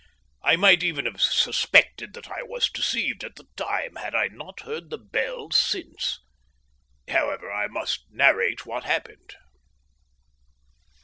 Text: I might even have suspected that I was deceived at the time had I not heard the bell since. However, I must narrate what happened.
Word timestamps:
I 0.41 0.55
might 0.55 0.81
even 0.81 1.05
have 1.05 1.21
suspected 1.21 2.13
that 2.13 2.27
I 2.27 2.41
was 2.41 2.71
deceived 2.71 3.23
at 3.23 3.35
the 3.35 3.45
time 3.55 3.97
had 3.97 4.15
I 4.15 4.29
not 4.29 4.61
heard 4.61 4.89
the 4.89 4.97
bell 4.97 5.51
since. 5.51 6.19
However, 7.07 7.51
I 7.51 7.67
must 7.67 8.05
narrate 8.09 8.65
what 8.65 8.83
happened. 8.83 9.35